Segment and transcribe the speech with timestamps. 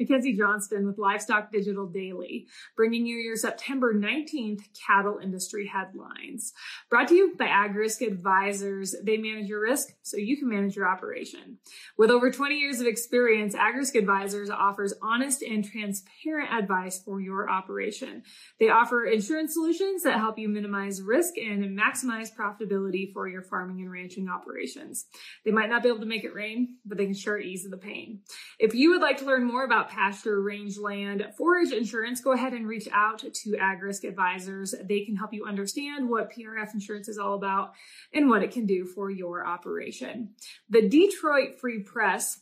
[0.00, 6.54] Mackenzie Johnston with Livestock Digital Daily, bringing you your September 19th cattle industry headlines.
[6.88, 8.94] Brought to you by AgRisk Advisors.
[9.04, 11.58] They manage your risk so you can manage your operation.
[11.98, 17.50] With over 20 years of experience, AgRisk Advisors offers honest and transparent advice for your
[17.50, 18.22] operation.
[18.58, 23.82] They offer insurance solutions that help you minimize risk and maximize profitability for your farming
[23.82, 25.04] and ranching operations.
[25.44, 27.76] They might not be able to make it rain, but they can sure ease the
[27.76, 28.20] pain.
[28.58, 32.66] If you would like to learn more about pasture, rangeland, forage insurance, go ahead and
[32.66, 34.74] reach out to AgRisk Advisors.
[34.82, 37.72] They can help you understand what PRF insurance is all about
[38.14, 40.30] and what it can do for your operation.
[40.68, 42.40] The Detroit Free Press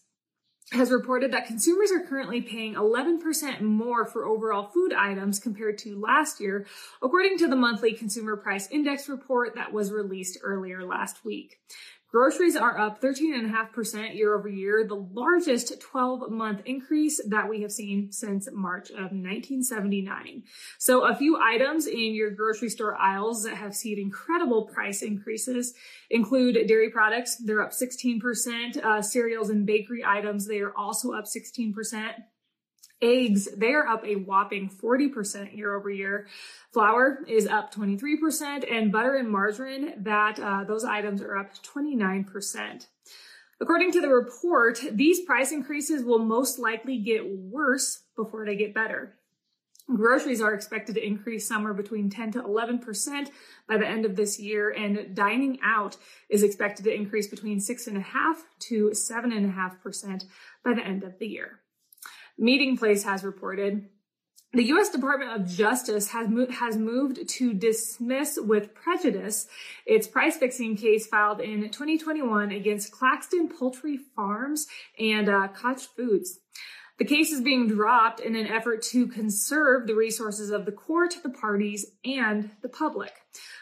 [0.72, 5.98] has reported that consumers are currently paying 11% more for overall food items compared to
[5.98, 6.66] last year,
[7.00, 11.58] according to the monthly Consumer Price Index report that was released earlier last week.
[12.10, 17.70] Groceries are up 13.5% year over year, the largest 12 month increase that we have
[17.70, 20.42] seen since March of 1979.
[20.78, 25.74] So a few items in your grocery store aisles that have seen incredible price increases
[26.08, 27.36] include dairy products.
[27.36, 28.78] They're up 16%.
[28.82, 31.74] Uh, cereals and bakery items, they are also up 16%.
[33.00, 36.26] Eggs, they are up a whopping 40% year over year.
[36.72, 42.86] Flour is up 23% and butter and margarine, that uh, those items are up 29%.
[43.60, 48.74] According to the report, these price increases will most likely get worse before they get
[48.74, 49.14] better.
[49.94, 53.30] Groceries are expected to increase somewhere between 10 to 11%
[53.66, 55.96] by the end of this year, and dining out
[56.28, 58.04] is expected to increase between 6.5
[58.58, 60.24] to 7.5%
[60.62, 61.60] by the end of the year.
[62.40, 63.88] Meatingplace has reported
[64.54, 64.88] the U.S.
[64.88, 69.46] Department of Justice has, mo- has moved to dismiss with prejudice
[69.84, 74.66] its price fixing case filed in 2021 against Claxton Poultry Farms
[74.98, 76.38] and uh, Koch Foods.
[76.98, 81.14] The case is being dropped in an effort to conserve the resources of the court,
[81.22, 83.12] the parties, and the public.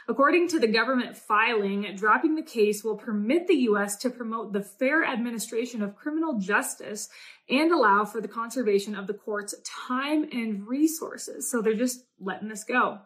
[0.09, 3.97] According to the government filing, dropping the case will permit the U.S.
[3.97, 7.11] to promote the fair administration of criminal justice
[7.51, 11.51] and allow for the conservation of the court's time and resources.
[11.51, 13.01] So they're just letting this go.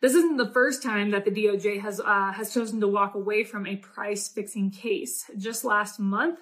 [0.00, 3.42] This isn't the first time that the DOJ has uh, has chosen to walk away
[3.42, 5.28] from a price fixing case.
[5.36, 6.38] Just last month,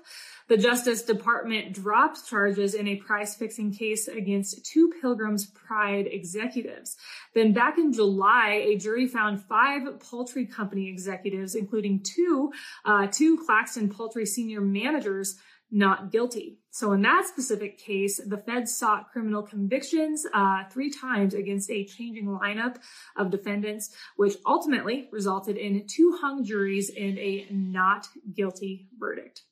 [0.49, 6.99] the Justice Department dropped charges in a price fixing case against two Pilgrim's Pride executives.
[7.35, 12.53] Then back in July, a jury found five poultry company executives, including two
[12.85, 15.37] uh, two Claxton Poultry senior managers
[15.71, 16.59] not guilty.
[16.71, 21.85] So in that specific case, the feds sought criminal convictions uh, three times against a
[21.85, 22.77] changing lineup
[23.17, 29.43] of defendants, which ultimately resulted in two hung juries and a not guilty verdict.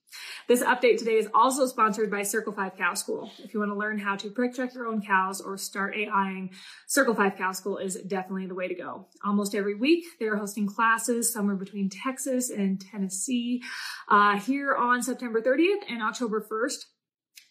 [0.46, 3.30] This update today is also sponsored by Circle 5 Cow School.
[3.38, 6.50] If you want to learn how to preg check your own cows or start AIing,
[6.86, 9.06] Circle 5 Cow School is definitely the way to go.
[9.24, 13.62] Almost every week, they're hosting classes somewhere between Texas and Tennessee.
[14.08, 16.84] Uh, here on September 30th and October 1st,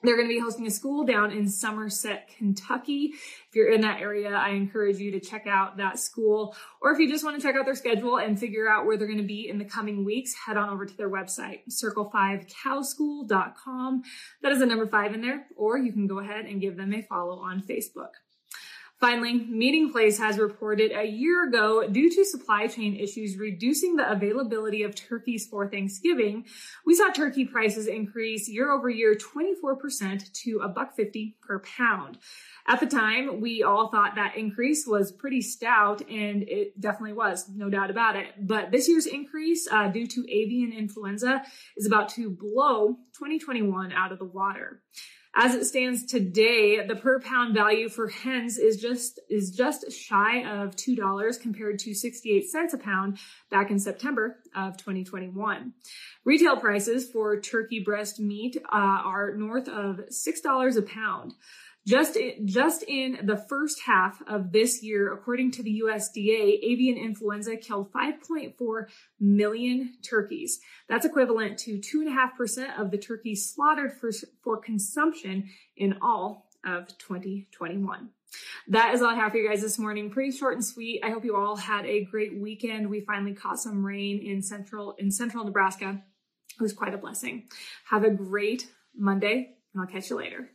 [0.03, 3.13] they're going to be hosting a school down in Somerset, Kentucky.
[3.49, 6.55] If you're in that area, I encourage you to check out that school.
[6.81, 9.07] Or if you just want to check out their schedule and figure out where they're
[9.07, 14.03] going to be in the coming weeks, head on over to their website, circle5cowschool.com.
[14.41, 15.45] That is the number five in there.
[15.55, 18.11] Or you can go ahead and give them a follow on Facebook.
[18.99, 24.83] Finally, Meatingplace has reported a year ago, due to supply chain issues reducing the availability
[24.83, 26.45] of turkeys for Thanksgiving,
[26.85, 32.17] we saw turkey prices increase year over year 24% to a buck 50 per pound.
[32.65, 37.49] At the time, we all thought that increase was pretty stout, and it definitely was,
[37.49, 38.27] no doubt about it.
[38.39, 41.43] But this year's increase, uh, due to avian influenza,
[41.75, 44.81] is about to blow 2021 out of the water.
[45.35, 50.43] As it stands today, the per pound value for hens is just is just shy
[50.43, 53.17] of two dollars compared to 68 cents a pound
[53.49, 55.73] back in September of 2021.
[56.25, 61.33] Retail prices for turkey breast meat uh, are north of six dollars a pound.
[61.85, 66.97] Just in, just in the first half of this year, according to the USDA, avian
[66.97, 68.85] influenza killed 5.4
[69.19, 70.59] million turkeys.
[70.87, 74.11] That's equivalent to 2.5% of the turkeys slaughtered for,
[74.41, 78.09] for consumption in all of 2021.
[78.67, 80.09] That is all I have for you guys this morning.
[80.09, 81.01] Pretty short and sweet.
[81.03, 82.89] I hope you all had a great weekend.
[82.89, 86.01] We finally caught some rain in central in central Nebraska.
[86.55, 87.43] It was quite a blessing.
[87.85, 90.49] Have a great Monday, and I'll catch you later.